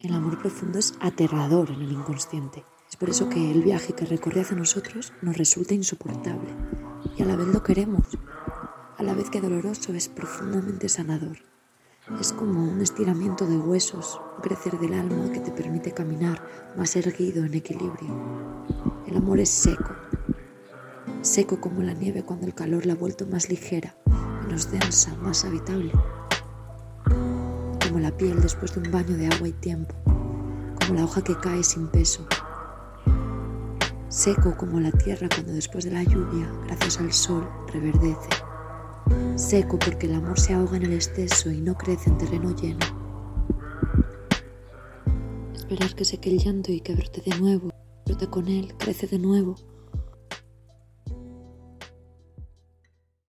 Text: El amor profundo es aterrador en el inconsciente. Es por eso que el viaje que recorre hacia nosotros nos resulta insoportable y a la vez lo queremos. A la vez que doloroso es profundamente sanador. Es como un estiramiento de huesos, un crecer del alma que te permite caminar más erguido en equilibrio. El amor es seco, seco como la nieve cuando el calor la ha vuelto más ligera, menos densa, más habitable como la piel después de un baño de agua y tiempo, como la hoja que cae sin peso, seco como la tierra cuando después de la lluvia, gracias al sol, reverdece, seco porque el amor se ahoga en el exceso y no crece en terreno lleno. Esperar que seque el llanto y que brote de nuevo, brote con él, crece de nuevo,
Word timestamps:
El 0.00 0.14
amor 0.14 0.38
profundo 0.38 0.78
es 0.78 0.94
aterrador 1.00 1.72
en 1.72 1.82
el 1.82 1.90
inconsciente. 1.90 2.62
Es 2.88 2.94
por 2.94 3.10
eso 3.10 3.28
que 3.28 3.50
el 3.50 3.62
viaje 3.62 3.94
que 3.94 4.06
recorre 4.06 4.42
hacia 4.42 4.56
nosotros 4.56 5.12
nos 5.22 5.36
resulta 5.36 5.74
insoportable 5.74 6.50
y 7.16 7.22
a 7.24 7.26
la 7.26 7.34
vez 7.34 7.48
lo 7.48 7.64
queremos. 7.64 8.06
A 8.96 9.02
la 9.02 9.12
vez 9.14 9.28
que 9.28 9.40
doloroso 9.40 9.92
es 9.94 10.08
profundamente 10.08 10.88
sanador. 10.88 11.38
Es 12.20 12.32
como 12.32 12.62
un 12.62 12.80
estiramiento 12.80 13.44
de 13.44 13.58
huesos, 13.58 14.20
un 14.36 14.42
crecer 14.42 14.78
del 14.78 14.94
alma 14.94 15.32
que 15.32 15.40
te 15.40 15.50
permite 15.50 15.90
caminar 15.90 16.46
más 16.76 16.94
erguido 16.94 17.44
en 17.44 17.54
equilibrio. 17.54 18.64
El 19.04 19.16
amor 19.16 19.40
es 19.40 19.50
seco, 19.50 19.96
seco 21.22 21.60
como 21.60 21.82
la 21.82 21.94
nieve 21.94 22.22
cuando 22.22 22.46
el 22.46 22.54
calor 22.54 22.86
la 22.86 22.92
ha 22.92 22.96
vuelto 22.96 23.26
más 23.26 23.48
ligera, 23.48 23.96
menos 24.44 24.70
densa, 24.70 25.16
más 25.16 25.44
habitable 25.44 25.90
como 27.88 28.00
la 28.00 28.14
piel 28.14 28.40
después 28.42 28.74
de 28.74 28.80
un 28.80 28.90
baño 28.90 29.16
de 29.16 29.28
agua 29.28 29.48
y 29.48 29.52
tiempo, 29.52 29.94
como 30.04 30.94
la 30.94 31.04
hoja 31.04 31.22
que 31.22 31.34
cae 31.36 31.64
sin 31.64 31.88
peso, 31.88 32.26
seco 34.08 34.54
como 34.58 34.78
la 34.78 34.92
tierra 34.92 35.26
cuando 35.32 35.52
después 35.52 35.84
de 35.84 35.92
la 35.92 36.02
lluvia, 36.02 36.52
gracias 36.66 36.98
al 37.00 37.12
sol, 37.14 37.48
reverdece, 37.72 38.28
seco 39.36 39.78
porque 39.78 40.06
el 40.06 40.16
amor 40.16 40.38
se 40.38 40.52
ahoga 40.52 40.76
en 40.76 40.84
el 40.84 40.92
exceso 40.92 41.50
y 41.50 41.62
no 41.62 41.78
crece 41.78 42.10
en 42.10 42.18
terreno 42.18 42.54
lleno. 42.54 42.84
Esperar 45.54 45.94
que 45.94 46.04
seque 46.04 46.30
el 46.30 46.38
llanto 46.38 46.70
y 46.70 46.80
que 46.80 46.94
brote 46.94 47.22
de 47.22 47.38
nuevo, 47.38 47.70
brote 48.04 48.26
con 48.26 48.48
él, 48.48 48.74
crece 48.76 49.06
de 49.06 49.18
nuevo, 49.18 49.56